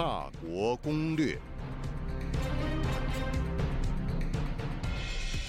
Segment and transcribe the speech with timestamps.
[0.00, 1.38] 大国攻略。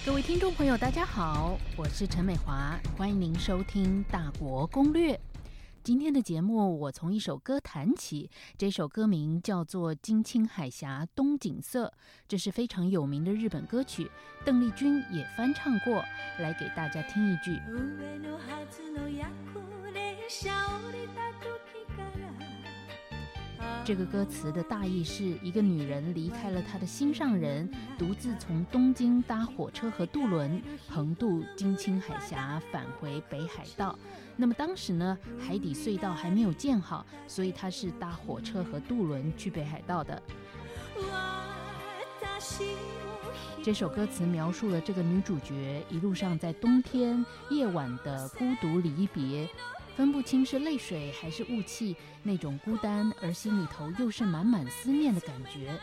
[0.06, 5.14] 各位听众朋友，大家好，我是陈美华，欢迎您收听《大国攻略》。
[5.82, 8.30] 今天的节目，我从一首歌谈起。
[8.58, 11.88] 这首歌名叫做《金青海峡东景色》，
[12.28, 14.12] 这是非常有名的日本歌曲，
[14.44, 16.04] 邓丽君也翻唱过
[16.40, 17.58] 来给大家听一句。
[23.84, 33.98] 这个歌词的大意是一个女人离开了她的心上人，独自从东京搭火车和渡轮横渡金青海峡返回北海道。
[34.38, 40.22] 那么当时呢，海底隧道还没有建好，所以她是搭火车和渡轮去北海道的。
[43.64, 49.50] 这首歌词描述了这个女主角一路上在冬天夜晚的孤独离别。
[50.02, 55.80] 分不清是泪水还是雾气，那种孤单而心里头又是满满思念的感觉。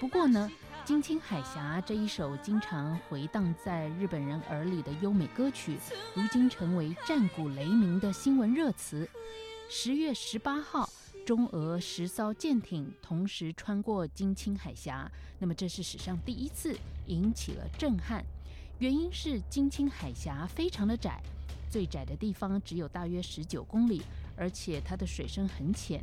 [0.00, 0.50] 不过呢，
[0.84, 5.78] 《金青海峡》这一首经常回荡在日本人耳里的优美歌曲，
[6.16, 9.08] 如今成为战鼓雷鸣的新闻热词。
[9.70, 10.90] 十月十八号，
[11.24, 15.08] 中俄十艘舰艇同时穿过金青海峡，
[15.38, 18.24] 那么这是史上第一次，引起了震撼。
[18.80, 21.22] 原因是金青海峡非常的窄。
[21.70, 24.02] 最窄的地方只有大约十九公里，
[24.36, 26.02] 而且它的水深很浅。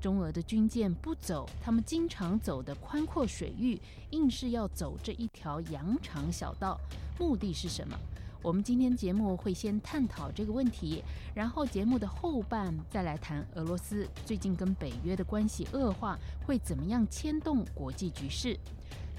[0.00, 6.76] 中俄的军舰不走他们经常走的宽阔水域，硬是要走这一条羊肠小道，
[7.20, 7.96] 目的是什么？
[8.42, 18.58] 我们今天节目会先探讨这个问题，然后节目的后半再来谈俄罗斯最近跟北约的关系恶化会怎么样牵动国际局势。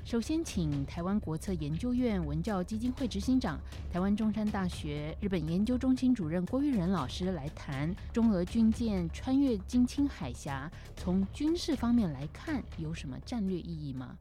[0.05, 3.57] 首先，请台湾国策研究院文教基金会执行长、
[3.91, 14.17] 台湾中山大学日本研究中心主任郭玉仁老师来谈中俄军舰穿越金青海峡，从军事方面来看有什么战略意义吗？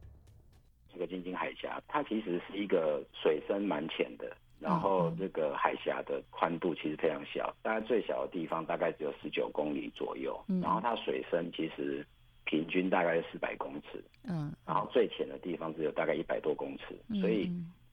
[0.91, 12.07] 这个金青海峡，它其实是一个水深蛮浅的，然后这个海峡的宽度其实非常小，大概最小的地方大概只有十九公里左右，然后它水深其实。
[12.45, 17.49] 平均大概四百公尺，嗯，然后最浅的地方只有大概一百多公尺，所以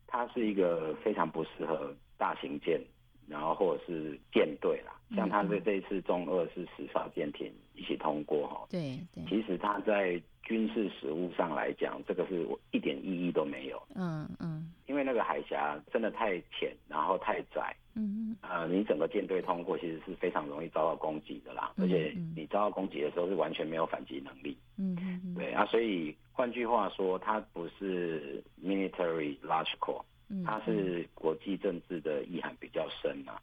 [0.06, 2.81] 它是一个非常不适合大型舰，
[3.28, 4.97] 然后或者是舰队啦。
[5.15, 17.72] 像它这这一次中二是十艘舰艇一起通过哈，对对，其实它在军事实务上来讲，这个是一点意义都没有，嗯嗯，因为那个海峡真的太浅，然后太窄。
[17.94, 24.56] 嗯嗯，呃，你整个舰队通过其实是非常容易遭到攻击的啦，而且你遭到攻击的时候是完全没有反击能力。
[24.77, 30.03] 嗯嗯，对啊，所以换句话说，它不是 military large core，
[30.44, 33.41] 它是国际政治的意涵比较深啊。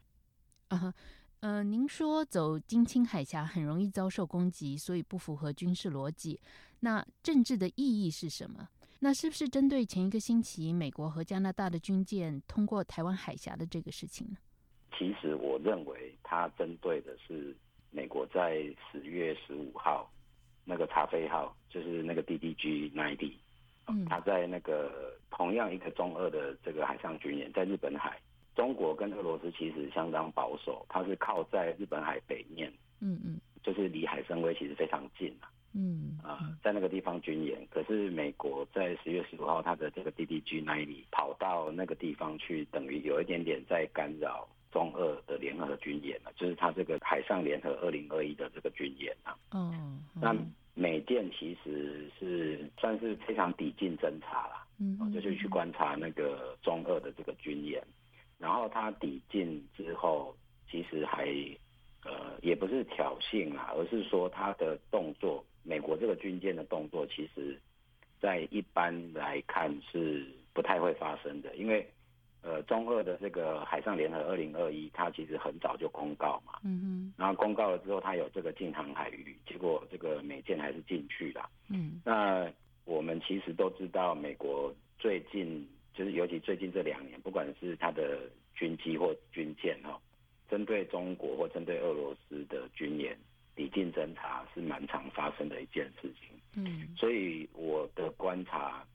[0.68, 0.94] 啊，
[1.40, 6.40] 呃，您说走金青海峡很容易遭受攻击，所以不符合军事逻辑。
[6.80, 8.68] 那政治的意义是什么？
[9.00, 14.38] 那是不是针对前一个星期美国和加拿大的军舰通过台湾海峡的这个事情呢？
[14.98, 17.56] 其实我认为它针对的是
[17.92, 18.56] 美国在
[18.92, 20.12] 十月十五号
[20.66, 23.34] 那个查菲号，就是那个 DDG ninety，
[23.86, 28.19] 嗯，它在那个同样一个中二的这个海上军演，在日本海，
[28.57, 35.45] 中国跟俄罗斯其实相当保守，它是靠在日本海北面，嗯嗯，就是离海参崴其实非常近啊。
[35.73, 49.38] 嗯啊，在那个地方军演，可是美国在十月十五号，它的这个 DDG 那里跑到那个地方去，等于有一点点在干扰中俄的联合军演了，就是他这个海上联合二零二一的这个军演啊。
[49.53, 50.35] 嗯，那
[50.74, 57.84] 美舰其实是算是非常抵近侦察了，嗯，就是去观察那个中俄的这个军演，
[58.38, 60.36] 然后他抵近之后，
[60.70, 61.25] 其实还
[62.03, 65.44] 呃也不是挑衅啦，而是说他的动作。
[65.64, 67.59] 美国这个军舰的动作，其实，
[68.22, 71.86] 在一般来看是不太会发生的，因为，
[72.42, 82.50] 呃，中俄的这个海上联合二零二一，它其实很早就公告嘛，嗯哼，然后公告了之后，它有这个禁航海域，结果这个美舰还是进去了，嗯，那
[82.86, 89.99] 我们其实都知道，美国最近就是尤其最近这两年，不管是它的军机或军舰哈，
[90.47, 93.17] 针对中国或针对俄罗斯的军演。
[93.57, 98.85] 抵近侦查是蛮常发生的一件事情，嗯，所以我的观察，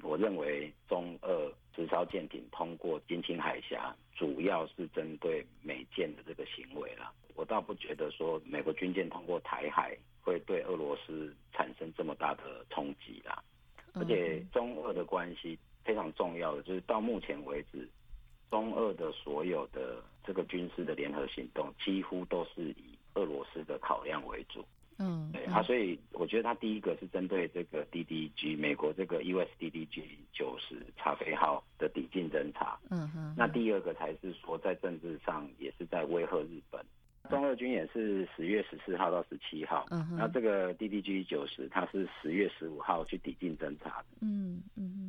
[0.00, 7.12] 我认为中俄直艘舰艇通过金青海峡，主要是针对美舰的这个行为了。
[7.34, 13.42] 我倒不觉得说美国军舰通过台海会对俄罗斯产生这么大的冲击啦。
[13.94, 17.88] 而且中俄的关系非常重要的就是到目前为止，
[18.50, 24.64] 中俄的所有的这个军事的联合行动，几乎都是以俄罗斯的考量为主，
[24.98, 30.02] 嗯，对啊，所以我觉得他第一个是针对这个 DDG 美国这个 US DDG
[30.32, 32.78] 九十查菲号的抵近侦察。
[32.90, 33.34] 嗯哼。
[33.36, 36.80] 那第二个才是说在政治上也是在威吓日本。
[37.30, 40.16] 中俄军演是十月十四号到十七号，嗯哼。
[40.16, 44.06] 那这个 DDG 九十它是十月十五号去抵近侦察的。
[44.20, 45.01] 嗯嗯。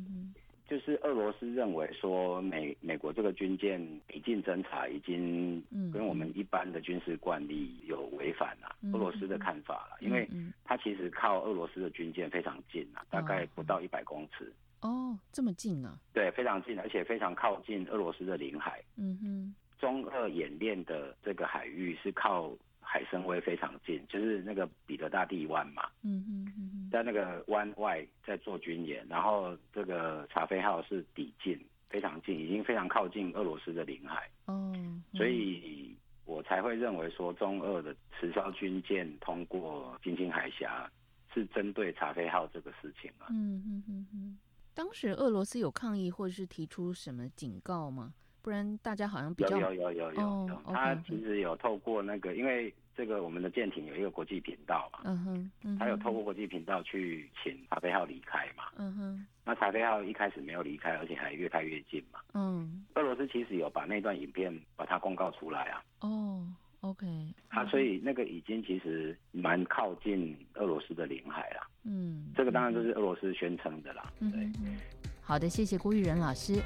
[0.74, 5.62] 就是俄罗斯认为说美美国这个军舰抵近侦察已经
[5.92, 10.28] 跟我们一般的军事惯例有违反了俄罗斯的看法了，因为
[10.64, 14.52] 它其实靠俄罗斯的军舰非常近啊，大概不到一百公尺。
[14.80, 15.96] 哦，这么近啊？
[16.12, 18.82] 对，非常近，而且非常靠近俄罗斯的领海。
[18.96, 22.50] 嗯哼，中俄演练的这个海域是靠。
[22.86, 31.58] 海参崴非常近，就是那个彼得大帝湾嘛，嗯嗯嗯，在那个湾外在做军演，然后这个查菲号是抵近，
[31.90, 34.72] 非常近，已经非常靠近俄罗斯的领海，哦，
[35.12, 35.92] 所以
[36.24, 40.88] 我才会认为说中俄的持烧军舰通过金星海峡
[41.32, 44.38] 是针对查菲号这个事情嘛，嗯嗯嗯嗯，
[44.72, 48.14] 当时俄罗斯有抗议或者是提出什么警告吗？
[48.40, 52.72] 不然大家好像比较有有有有有，他其实有透过那个因为。
[52.96, 66.46] 这个我们的舰艇有一个国际频道嘛，嗯哼，他有透过国际频道去请查菲号离开嘛，嗯哼，那查菲号一开始没有离开，而且还越开越近嘛，嗯，俄罗斯其实有把那段影片把它公告出来啊，哦
[66.80, 67.06] ，OK，
[67.48, 74.30] 他所以那个已经其实蛮靠近俄罗斯的领海了，嗯，这个当然就是俄罗斯宣称的啦，对，
[75.20, 76.60] 好的，谢谢郭玉仁老师。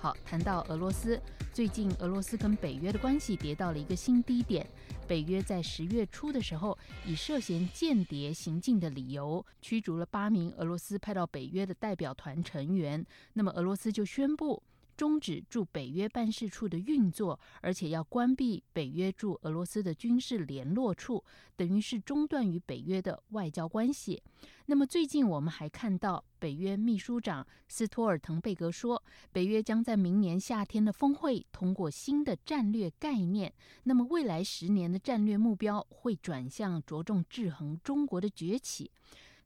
[0.00, 1.20] 好，谈到俄罗斯，
[1.52, 4.66] 最近俄罗斯跟北约的关系跌到了一个新低点。
[5.06, 13.04] 北约在十月初的时候，以涉嫌间谍行径的理由，驱逐了八名俄罗斯派到北约的代表团成员。
[13.34, 14.62] 那么俄罗斯就宣布。
[15.00, 21.24] 终止驻北约办事处的运作，而且要关闭北约驻俄罗斯的军事联络处，
[21.56, 24.22] 等于是中断与北约的外交关系。
[24.66, 29.02] 那么最近我们还看到，北约秘书长斯托尔滕贝格说，
[29.32, 33.50] 北约将在明年夏天的峰会通过新的战略概念。
[33.84, 38.90] 那么未来十年的战略目标会转向着重制衡中国的崛起。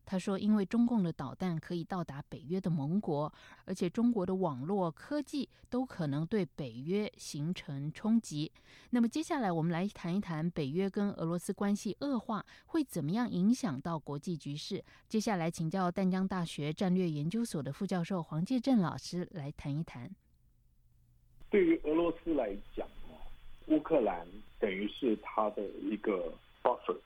[0.07, 3.33] 他说：“因为中共的导弹可以到达北约的盟国，
[3.65, 8.53] 而且中国的网络科技都可能对北约形成冲击。
[8.91, 14.85] 那么接下来我们来谈一谈北约跟俄罗斯关系恶化会怎么样影响到国际局势。
[15.09, 20.11] 接下来请教淡江大学战略研究所的副教授黄介正老师来谈一谈。
[21.51, 22.87] 对于俄罗斯来讲
[23.69, 24.27] 乌克兰
[24.59, 26.31] 等于是它的一个
[26.63, 26.99] buffer，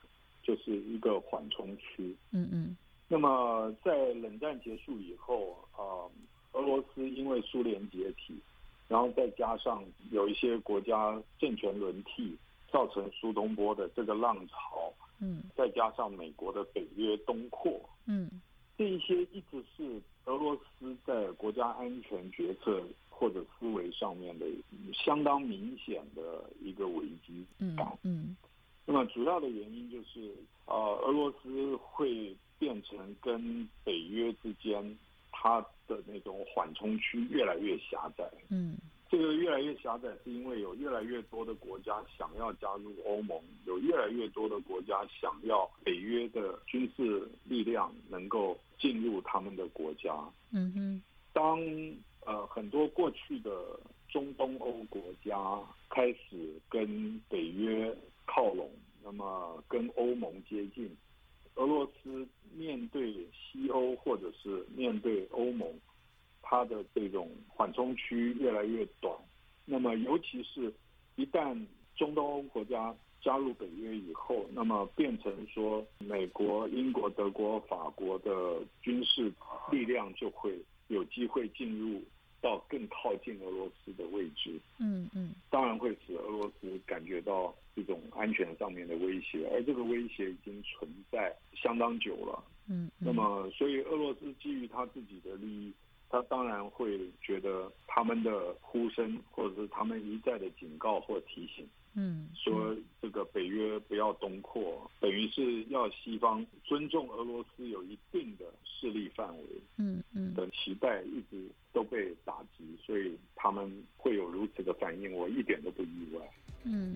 [0.43, 2.13] 就是一个缓冲区。
[2.31, 2.77] 嗯嗯。”
[3.11, 6.05] 那么，在冷战结束以后，啊，
[6.53, 8.39] 俄罗斯因为苏联解体，
[8.87, 12.37] 然后再加上有一些国家政权轮替，
[12.71, 18.29] 造成苏东波的这个浪潮，嗯，再加上美国的北约东扩，嗯，
[18.77, 22.79] 这一些一直是俄罗斯在国家安全决策
[23.09, 24.45] 或者思维上面的
[24.93, 27.43] 相当明显的一个危机
[27.75, 28.37] 感，嗯，
[28.85, 30.31] 那么主要的原因就是，
[30.65, 32.37] 啊，俄罗斯会。
[32.59, 34.97] 变成跟北约之间，
[35.31, 38.29] 它的那种缓冲区越来越狭窄。
[38.49, 38.77] 嗯，
[39.09, 50.13] 这个越来越狭窄，是因为有越来越多的国家想要加入欧盟，有越来越多的国家想要北约的军事力量能够进入他们的国家。
[50.51, 51.01] 嗯哼，
[51.31, 51.59] 当
[52.25, 58.69] 呃很多过去的中东欧国家开始跟北约靠拢，
[59.01, 60.89] 那么跟欧盟接近。
[61.59, 62.25] 俄罗斯
[62.55, 65.67] 面对西欧或者是面对欧盟，
[66.41, 69.13] 它的这种缓冲区越来越短。
[69.65, 70.73] 那么，尤其是
[71.17, 71.53] 一旦
[71.97, 79.29] 中东欧国家加入北约以后，那么变成说美国、英国、德国、法国的军事
[79.69, 82.01] 力量就会有机会进入。
[82.41, 95.73] 到更靠近俄罗斯的位置，嗯嗯，当然会使俄罗斯感觉到这种安全上面的威胁，而这个威胁已经存在相当久了，嗯，那么所以俄罗斯基于他自己的利益，
[96.09, 101.67] 他当然会觉得他们的呼声或者是他们一再的警告或提醒。
[101.95, 109.43] 嗯，说这个北约不要东扩，等于是要西方尊重俄罗斯有一定的势力范围，
[109.77, 116.21] 嗯嗯的期待一直都被打击，所以他们会有如此的反应，我一点都不意外。
[116.63, 116.95] 嗯，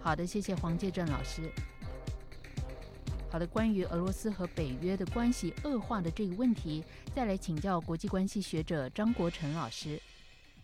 [0.00, 1.42] 好的，谢谢黄介正老师。
[3.30, 6.82] 好的，关于俄罗斯和北约的关系恶化的这个问题，
[7.14, 10.00] 再来请教国际关系学者张国成老师。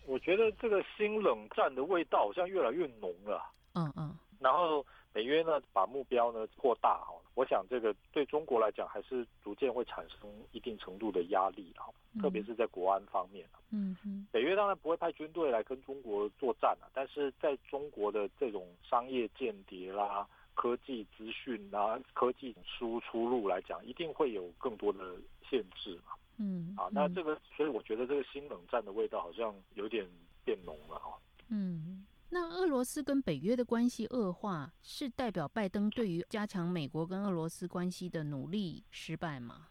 [0.06, 3.50] 我觉得这个新冷战的味道好像越来越浓了。
[3.74, 4.16] 嗯嗯。
[4.40, 11.88] 然后北约呢把目标呢扩大哈，我想这个对中国来讲还是逐渐会产生一定程度的压力哈，
[12.20, 25.16] 特别是在国安方面嗯嗯，北约当然不会派军队来跟中国作战了，但是在中国的这种商业间谍啦、科技资讯啦、科技输出路来讲，一定会有更多的
[25.48, 26.12] 限制嘛。
[26.38, 30.06] 嗯，啊，那这个所以我觉得这个新冷战的味道好像有点
[30.44, 31.18] 变浓了哈。
[31.48, 32.04] 嗯。
[32.30, 39.68] 那俄罗斯跟北约的关系恶化，是代表拜登对于加强美国跟俄罗斯关系的努力失败吗？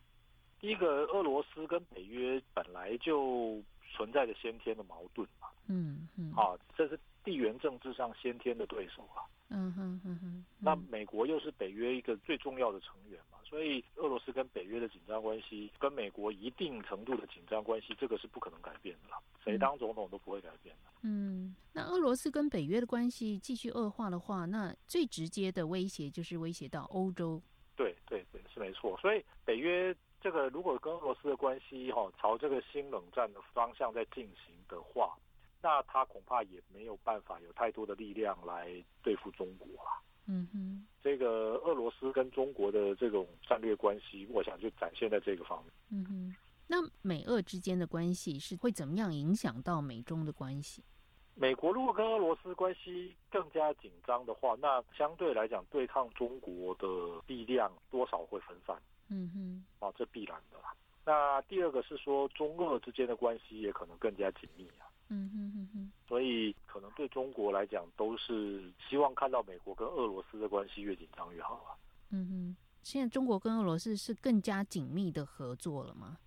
[0.62, 5.50] 第一个，俄罗斯跟北约本来就存在着先天的矛盾嘛。
[5.67, 6.32] 嗯嗯。
[6.36, 9.27] 啊，这是地缘政治上先天的对手啊。
[9.50, 10.43] 嗯哼哼哼。
[10.63, 19.20] 那美国又是北约一个最重要的成员嘛，所以俄罗斯跟北约的紧张关系，跟美国一定程度的紧张关系，这个是不可能改变的啦。
[19.43, 20.91] 谁当总统都不会改变的。
[21.01, 27.41] 嗯，那俄罗斯跟北约的关系继续恶化的话，那最直接的威胁就是威胁到欧洲。
[27.75, 28.98] 对对对，是没错。
[29.01, 35.17] 所以北约这个如果跟俄罗斯的关系哈朝这个新冷战的方向在进行的话，
[35.62, 40.01] 那他恐怕也没有办法有太多的力量来对付中国了。
[40.25, 45.74] 嗯哼，这个俄罗斯跟中国的这种战略关系，我想就展现在这个方面。
[45.92, 46.36] 嗯哼，
[46.68, 50.84] 那美俄之间的关系是会怎么样影响到美中的关系？
[51.36, 56.88] 美国如果跟俄罗斯关系更加紧张的话，那相对来讲，对抗中国的
[57.25, 58.77] 力量多少会分散。
[59.10, 60.74] 嗯哼，啊，这必然的啦。
[61.03, 64.88] 那第二个是说，中俄之间的关系也可能更加紧密啊。
[65.10, 65.91] 嗯哼哼哼。
[66.07, 71.75] 所以可能对中国来讲，都是希望看到美国跟俄罗斯的关系越紧张越好啊。
[72.12, 76.17] 嗯哼，现在中国跟俄罗斯是更加紧密的合作了吗？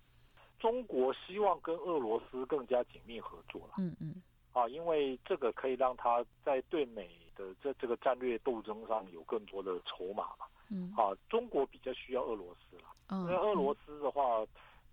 [0.59, 3.75] 中国希望跟俄罗斯更加紧密合作了。
[3.77, 4.21] 嗯嗯。
[4.53, 10.45] 啊，因为这个可以让他在对美的这这个战略斗争上有更多的筹码嘛。
[10.69, 10.91] 嗯。
[10.97, 14.43] 啊，中国比较需要俄罗斯了，因为俄罗斯的话，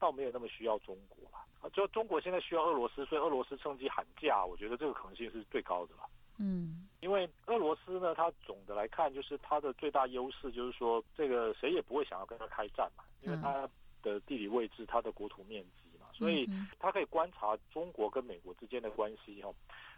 [0.04, 1.38] 倒没有那么需要中国了。
[1.62, 6.02] 啊，就中国现在需要俄罗斯，所以俄罗斯趁机喊价，我觉得这个可能性是最高的了。
[6.38, 6.86] 嗯。
[7.00, 13.68] 因为俄罗斯呢，它总的来看，就是它的最大优势就是说，这个谁也不会想要跟他开战嘛，因为它
[14.02, 16.06] 的地理位置、它的国土面积嘛。
[16.12, 19.50] 所以，它可以观察中国跟美国之间的关系哈。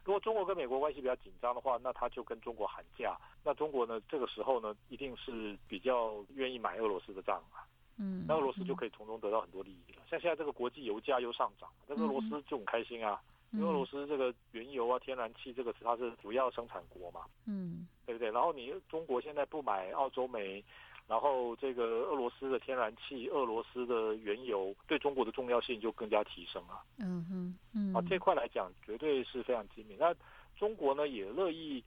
[0.02, 3.16] 如果中国跟美国关系比较紧张的话，那他就跟中国喊价。
[3.44, 7.66] 那中国呢，这个时候呢，一定是比较愿意买俄罗斯的账啊。
[7.98, 10.02] 嗯，那俄罗斯就可以从中得到很多利益了。
[10.08, 13.20] 像现在这个国际油价又上涨，那俄罗斯就很开心啊。
[13.52, 17.22] 因为俄罗斯这个原油啊、天然气这个是它是主要生产国嘛。
[17.46, 18.30] 嗯，对不对？
[18.30, 20.62] 然后你中国现在不买澳洲煤。
[21.08, 26.82] 然后这个俄罗斯的天然气、俄罗斯的原油对中国的重要性就更加提升了。
[26.98, 29.96] 嗯哼，嗯，啊，这块来讲绝对是非常机敏。
[30.00, 30.12] 那
[30.56, 31.80] 中国呢也乐意，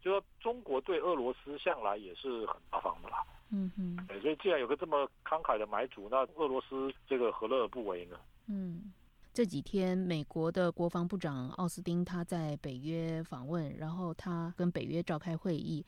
[0.00, 3.22] 就说中国对俄罗斯向来也是很大方的啦。
[3.54, 8.18] 嗯哼，所以既然有个这么慷慨的买主，那俄罗斯这个何乐而不为呢？
[8.46, 8.90] 嗯，
[9.34, 15.84] 这几天美国的国防部长奥斯汀他在北约访问，然后他跟北约召开会议。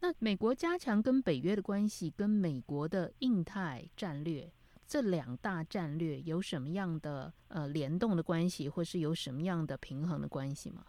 [0.00, 4.48] 那美国加强跟北约的关系，跟美国的印太战略
[4.86, 10.84] 这两大战略有什么样的呃联动的关系，或是有什么样的平衡的关系吗？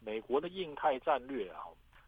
[0.00, 1.62] 美国的印太战略啊，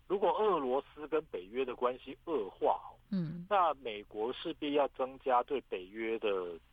[0.09, 2.81] 如果俄罗斯跟北约的关系恶化，
[3.15, 6.29] 嗯，那美国势必要增加对北约的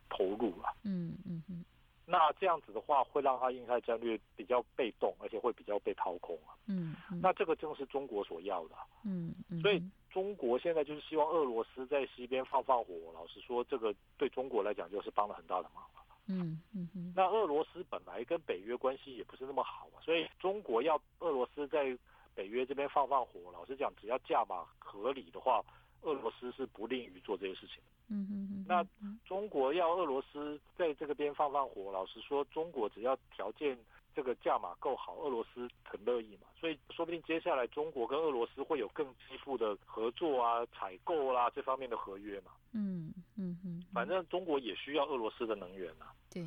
[0.08, 0.74] 投入了。
[0.82, 1.64] 嗯嗯嗯。
[2.04, 6.58] 那这样子的话，会让他印太战略比较被动，而且会比较被掏空啊。
[6.66, 8.74] 嗯，那这个正是中国所要的。
[9.04, 9.60] 嗯嗯。
[9.60, 9.80] 所以
[10.10, 12.92] 中国现在就是希望俄罗斯在西边放放火。
[13.14, 16.02] 老实说，这个对中国来讲就是帮了很大的忙了。
[16.26, 17.12] 嗯嗯嗯。
[17.16, 21.96] 那俄罗斯本来跟北约关系也不是那么好嘛，所以中国要俄罗斯在
[22.34, 25.62] 北约这边放放火，老实讲，只要价码合理的话，
[26.02, 27.76] 俄罗斯是不利于做这些事情。
[28.08, 28.86] 嗯嗯嗯，那
[29.24, 33.78] 中国要俄罗斯在这个边放放火，老实说，中国只要条件
[34.14, 36.48] 这个价码够好，俄罗斯很乐意嘛。
[36.60, 42.52] 所以说不定接下来中国跟俄罗斯会有更进一步的合作啊、采购啦这方面的合约嘛。
[42.72, 46.12] 嗯嗯嗯，反正中国也需要俄罗斯的能源啊。
[46.30, 46.42] 对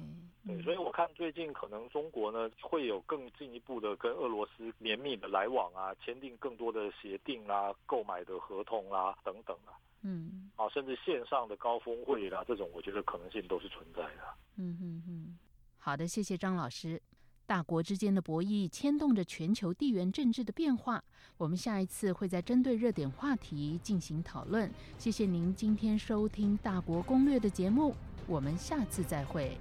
[0.47, 9.73] 对，所以我看最近可能中国呢会有更进一步的跟俄罗斯绵密的来往啊，签订更多的协定啦、购买的合同啦等等啊。
[10.03, 14.21] 嗯，啊，甚至线上的高峰会啦，这种我觉得可能性都是存在的。
[14.57, 15.39] 嗯嗯嗯，
[15.79, 17.01] 好的，谢谢张老师。
[17.47, 21.03] 大国之间的博弈牵动着全球地缘政治的变化，
[21.37, 24.71] 我们下一次会再针对热点话题进行讨论。
[24.97, 27.95] 谢谢您今天收听《大国攻略》的节目，
[28.27, 29.55] 我们下次再会。